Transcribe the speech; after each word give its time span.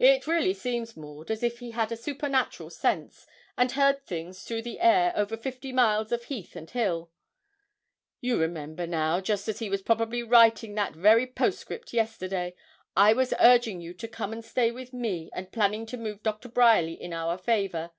'It 0.00 0.26
really 0.26 0.52
seems, 0.52 0.96
Maud, 0.96 1.30
as 1.30 1.44
if 1.44 1.60
he 1.60 1.70
had 1.70 1.92
a 1.92 1.96
supernatural 1.96 2.68
sense, 2.68 3.28
and 3.56 3.70
heard 3.70 4.04
things 4.04 4.42
through 4.42 4.60
the 4.62 4.80
air 4.80 5.12
over 5.14 5.36
fifty 5.36 5.70
miles 5.70 6.10
of 6.10 6.24
heath 6.24 6.56
and 6.56 6.68
hill. 6.70 7.12
You 8.20 8.38
remember 8.40 8.90
how, 8.90 9.20
just 9.20 9.46
as 9.46 9.60
he 9.60 9.70
was 9.70 9.82
probably 9.82 10.24
writing 10.24 10.74
that 10.74 10.96
very 10.96 11.28
postscript 11.28 11.92
yesterday, 11.92 12.56
I 12.96 13.12
was 13.12 13.32
urging 13.38 13.80
you 13.80 13.94
to 13.94 14.08
come 14.08 14.32
and 14.32 14.44
stay 14.44 14.72
with 14.72 14.92
me, 14.92 15.30
and 15.32 15.52
planning 15.52 15.86
to 15.86 15.96
move 15.96 16.24
Dr. 16.24 16.48
Bryerly 16.48 17.00
in 17.00 17.12
our 17.12 17.38
favour. 17.38 17.92